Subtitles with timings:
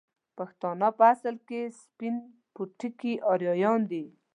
[0.37, 2.15] پښتانه په اصل کې سپين
[2.53, 4.05] پوټکي اريايان دي